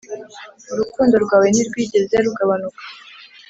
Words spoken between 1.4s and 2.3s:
ntirwigeze